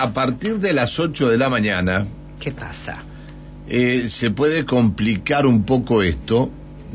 [0.00, 2.06] a partir de las 8 de la mañana
[2.38, 2.98] ¿Qué pasa?
[3.68, 6.50] eh, se puede complicar un poco esto.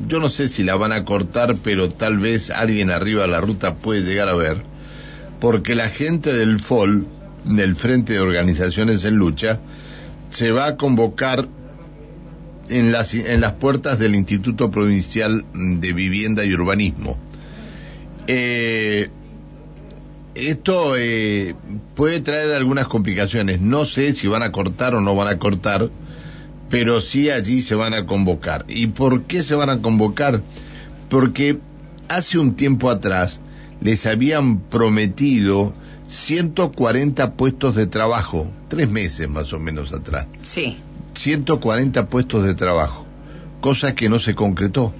[0.07, 3.39] Yo no sé si la van a cortar, pero tal vez alguien arriba de la
[3.39, 4.61] ruta puede llegar a ver,
[5.39, 7.07] porque la gente del FOL,
[7.45, 9.61] del Frente de Organizaciones en Lucha,
[10.31, 11.47] se va a convocar
[12.69, 17.17] en las, en las puertas del Instituto Provincial de Vivienda y Urbanismo.
[18.27, 19.09] Eh,
[20.35, 21.55] esto eh,
[21.95, 23.61] puede traer algunas complicaciones.
[23.61, 25.89] No sé si van a cortar o no van a cortar,
[26.69, 28.65] pero sí allí se van a convocar.
[28.67, 30.41] ¿Y por qué se van a convocar?
[31.09, 31.59] Porque
[32.09, 33.39] hace un tiempo atrás
[33.81, 35.73] les habían prometido
[36.07, 40.27] 140 puestos de trabajo, tres meses más o menos atrás.
[40.43, 40.77] Sí.
[41.15, 43.05] 140 puestos de trabajo,
[43.61, 44.93] cosa que no se concretó,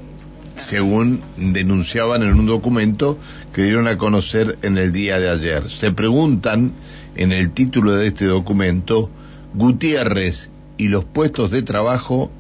[0.56, 3.18] según denunciaban en un documento
[3.54, 5.70] que dieron a conocer en el día de ayer.
[5.70, 6.74] Se preguntan
[7.16, 9.10] en el título de este documento,
[9.54, 12.32] Gutiérrez y los puestos de trabajo.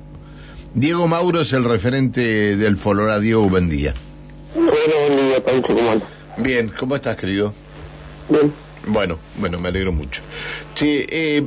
[0.73, 3.20] Diego Mauro es el referente del Folora.
[3.20, 3.94] Diego, buen día.
[4.54, 4.73] Bueno,
[5.08, 6.09] buen día, Pancho, ¿cómo andas?
[6.38, 7.54] Bien, ¿cómo estás, querido?
[8.30, 8.52] Bien.
[8.88, 10.22] Bueno, bueno, me alegro mucho.
[10.76, 11.44] Sí, eh,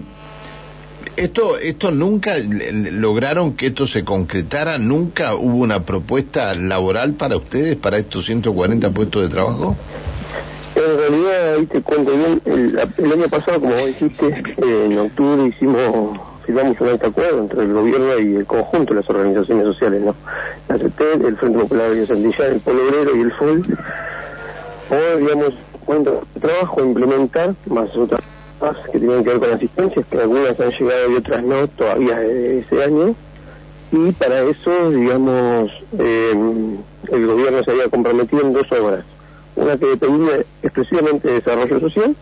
[1.17, 7.77] esto, esto nunca lograron que esto se concretara, nunca hubo una propuesta laboral para ustedes
[7.77, 9.77] para estos 140 puestos de trabajo.
[10.75, 15.49] En realidad, ahí te cuento bien, el, año pasado, como vos dijiste, eh, en octubre
[15.49, 20.03] hicimos, firmamos un alto acuerdo entre el gobierno y el conjunto de las organizaciones sociales,
[20.03, 20.15] ¿no?
[20.69, 23.63] La CETED, el Frente Popular de Santillán, el Polo Obrero y el FOL,
[24.89, 28.21] por, digamos, cuento de trabajo implementar, más otras
[28.93, 32.85] que tienen que ver con asistencias, que algunas han llegado y otras no, todavía ese
[32.85, 33.15] año,
[33.91, 36.35] y para eso, digamos, eh,
[37.11, 39.05] el gobierno se había comprometido en dos obras.
[39.57, 42.15] Una que dependía exclusivamente de desarrollo social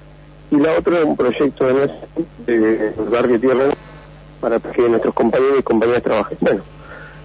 [0.50, 3.64] y la otra un proyecto de nación del barrio Tierra
[4.40, 6.38] para que nuestros compañeros y compañeras trabajen.
[6.40, 6.62] Bueno,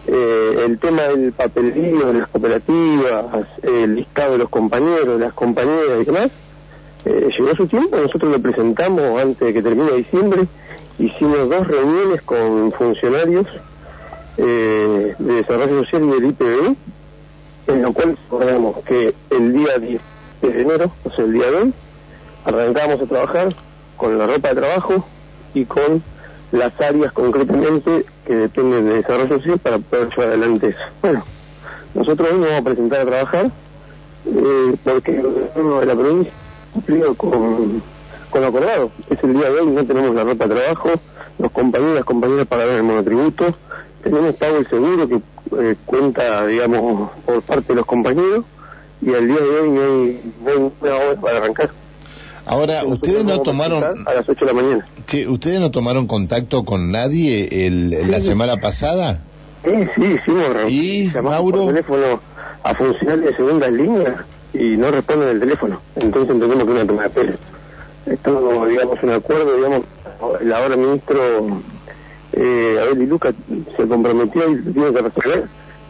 [0.07, 5.33] eh, el tema del papelerío de las cooperativas, el listado de los compañeros, de las
[5.33, 6.31] compañeras y demás,
[7.05, 10.47] eh, llegó su tiempo, nosotros lo presentamos antes de que termine diciembre,
[10.99, 13.47] hicimos dos reuniones con funcionarios
[14.37, 16.75] eh, de Desarrollo Social y del IPB,
[17.67, 20.01] en lo cual acordamos que el día 10
[20.41, 21.73] de enero, o sea, el día de hoy,
[22.45, 23.55] arrancamos a trabajar
[23.97, 25.05] con la ropa de trabajo
[25.53, 26.03] y con
[26.51, 30.83] las áreas concretamente que dependen de desarrollo social para poder llevar adelante eso.
[31.01, 31.23] Bueno,
[31.93, 33.51] nosotros hoy nos vamos a presentar a trabajar
[34.25, 36.33] eh, porque el gobierno de la provincia
[36.73, 37.81] cumplió con,
[38.29, 38.91] con lo acordado.
[39.09, 40.89] Es el día de hoy, no tenemos la ropa de trabajo,
[41.39, 43.55] los compañeros y las compañeras pagaron el monotributo,
[44.03, 45.15] tenemos pago el seguro que
[45.59, 48.45] eh, cuenta, digamos, por parte de los compañeros
[49.01, 50.21] y al día de hoy no hay
[50.79, 51.69] buena hora para arrancar.
[52.45, 54.85] Ahora, ustedes no tomaron, A las 8 de la mañana.
[55.05, 58.27] que ustedes no tomaron contacto con nadie el, la Sí.
[58.27, 59.21] semana pasada.
[59.63, 60.69] Sí, sí, hicimos reunión.
[60.69, 61.67] ¿Y, Mauro?
[61.67, 62.19] teléfono
[62.63, 65.81] a funcionarios de segunda línea y no responden el teléfono.
[65.95, 67.33] Entonces entendemos que es una toma de pelo.
[68.05, 69.81] Esto, digamos, un acuerdo, digamos,
[70.39, 71.61] el ahora ministro
[72.33, 73.33] eh, Abel y Luca
[73.77, 75.47] se comprometió y lo tiene que resolver.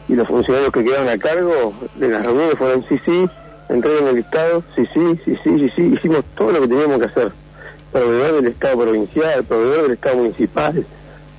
[0.08, 3.30] Y los funcionarios que quedaron a cargo de las reuniones fueron sí, sí,
[3.70, 5.82] entreguen el listado, sí, sí, sí, sí, sí, sí.
[5.94, 7.32] Hicimos todo lo que teníamos que hacer.
[7.92, 10.86] Proveedor del Estado provincial, proveedor del Estado municipal,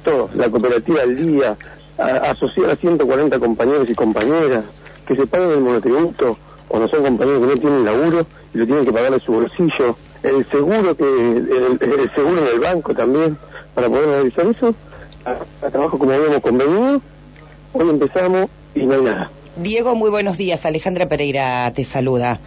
[0.04, 1.56] todo, la cooperativa al día,
[1.98, 4.64] asociar a 140 compañeros y compañeras,
[5.06, 6.38] que se paguen el monotributo,
[6.72, 9.94] cuando son compañeros que no tienen laburo y lo tienen que pagar de su bolsillo,
[10.22, 13.36] el seguro que el, el seguro en el banco también,
[13.74, 14.74] para poder realizar eso,
[15.26, 17.02] a, a trabajo como habíamos convenido,
[17.74, 19.30] hoy empezamos y no hay nada.
[19.56, 20.64] Diego, muy buenos días.
[20.64, 22.40] Alejandra Pereira te saluda.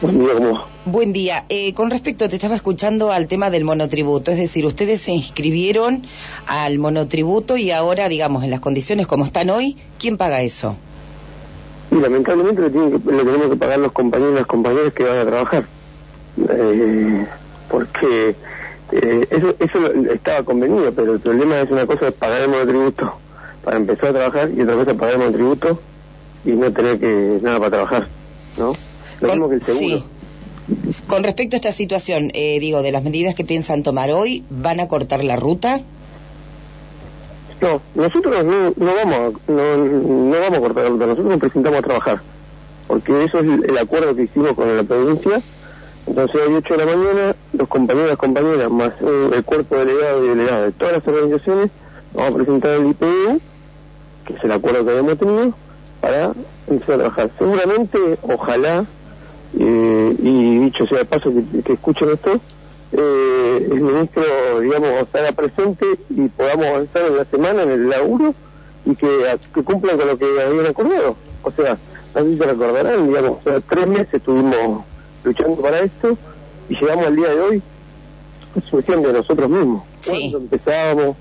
[0.00, 0.66] Buen día, ¿cómo va?
[0.86, 1.44] Buen día.
[1.50, 6.06] Eh, con respecto, te estaba escuchando al tema del monotributo, es decir, ustedes se inscribieron
[6.46, 10.74] al monotributo y ahora, digamos, en las condiciones como están hoy, ¿quién paga eso?
[11.92, 15.04] Y lamentablemente lo, tienen que, lo tenemos que pagar los compañeros y las compañeras que
[15.04, 15.64] van a trabajar.
[16.48, 17.26] Eh,
[17.68, 18.34] porque
[18.92, 23.18] eh, eso, eso estaba convenido, pero el problema es una cosa es pagar el monotributo
[23.62, 25.80] para empezar a trabajar y otra cosa pagar el monotributo
[26.46, 28.08] y no tener que nada para trabajar,
[28.56, 28.72] ¿no?
[29.20, 29.98] Lo mismo que el seguro.
[29.98, 30.04] Sí.
[31.06, 34.80] Con respecto a esta situación, eh, digo, de las medidas que piensan tomar hoy, ¿van
[34.80, 35.82] a cortar la ruta?
[37.62, 41.78] No, nosotros no, no vamos a, no, vamos a cortar la ruta, nosotros nos presentamos
[41.78, 42.20] a trabajar,
[42.88, 45.40] porque eso es el, acuerdo que hicimos con la provincia.
[46.04, 50.24] Entonces, hoy 8 de la mañana, los compañeros las compañeras, más eh, el cuerpo delegado
[50.24, 51.70] y delegado de todas las organizaciones,
[52.12, 53.40] vamos a presentar el IPU,
[54.26, 55.54] que es el acuerdo que habíamos tenido,
[56.00, 56.32] para
[56.66, 57.30] empezar a trabajar.
[57.38, 58.84] Seguramente, ojalá,
[59.56, 62.40] eh, y dicho sea de paso que, que escuchen esto,
[62.92, 64.22] eh, el ministro,
[64.60, 68.34] digamos, haga presente y podamos avanzar en la semana en el laburo
[68.84, 71.16] y que, que cumplan con lo que habían acordado.
[71.42, 71.78] O sea,
[72.14, 74.84] así se recordarán, digamos, o sea, tres meses estuvimos
[75.24, 76.16] luchando para esto
[76.68, 77.62] y llegamos al día de hoy,
[78.56, 79.82] es cuestión de nosotros mismos.
[80.00, 80.30] Sí.
[80.30, 81.16] Cuando empezábamos,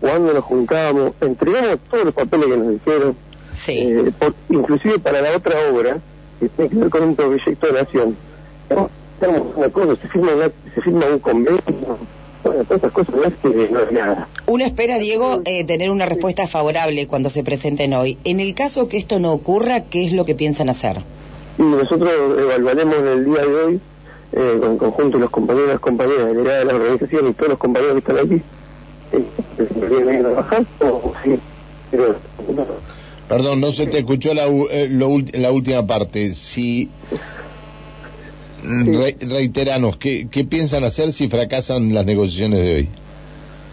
[0.00, 3.16] cuando nos juntábamos, entregamos todos los papeles que nos dijeron,
[3.54, 3.72] Sí.
[3.78, 5.98] eh, por- inclusive para la otra obra,
[6.38, 8.16] que tiene que ver con un proyecto de nación.
[8.68, 8.90] ¿no?
[9.18, 11.62] Tenemos una cosa, se firma, una- se firma un convenio,
[12.46, 14.28] bueno, todas esas cosas no es que no es nada.
[14.46, 18.18] Uno espera, Diego, eh, tener una respuesta favorable cuando se presenten hoy.
[18.24, 20.98] En el caso que esto no ocurra, ¿qué es lo que piensan hacer?
[21.58, 23.80] Y nosotros evaluaremos en el día de hoy,
[24.32, 27.58] eh, con conjunto los compañeros y las compañeras delegadas de la organización y todos los
[27.58, 28.42] compañeros que están aquí,
[29.12, 29.24] eh,
[29.88, 31.38] vienen a trabajar o sí.
[31.90, 32.16] Pero,
[32.54, 32.66] no.
[33.28, 36.32] Perdón, no se te escuchó la, eh, lo ul- la última parte.
[36.34, 36.88] Si
[38.66, 42.88] re- reiteranos, ¿qué, ¿qué piensan hacer si fracasan las negociaciones de hoy?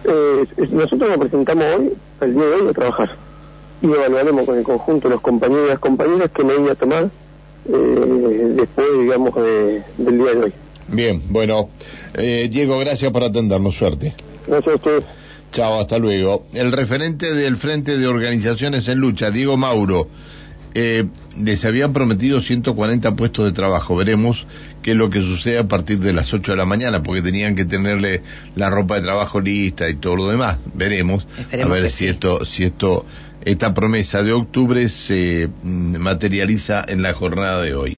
[0.06, 3.18] Eh, nosotros nos presentamos hoy, el día de hoy, a trabajar.
[3.82, 7.10] Y evaluaremos con el conjunto de los compañeros y las compañeras qué medida tomar
[7.70, 10.54] eh, después, digamos, de- del día de hoy.
[10.88, 11.70] Bien, bueno,
[12.16, 14.14] eh, Diego, gracias por atendernos, suerte.
[14.48, 15.06] Gracias a ustedes.
[15.54, 16.46] Chao, hasta luego.
[16.54, 20.08] El referente del Frente de Organizaciones en Lucha, Diego Mauro,
[20.76, 21.06] eh,
[21.40, 23.96] les habían prometido 140 puestos de trabajo.
[23.96, 24.48] Veremos
[24.82, 27.56] qué es lo que sucede a partir de las 8 de la mañana, porque tenían
[27.56, 28.22] que tenerle
[28.56, 30.58] la ropa de trabajo lista y todo lo demás.
[30.74, 32.08] Veremos, Esperemos a ver si sí.
[32.08, 33.06] esto, si esto,
[33.46, 37.92] esta promesa de octubre se mm, materializa en la jornada de hoy.